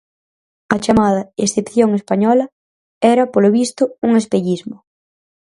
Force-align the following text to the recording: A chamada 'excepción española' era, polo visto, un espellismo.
A 0.75 0.77
chamada 0.83 1.21
'excepción 1.25 1.89
española' 1.99 2.51
era, 3.13 3.23
polo 3.33 3.49
visto, 3.59 3.83
un 4.07 4.11
espellismo. 4.21 4.77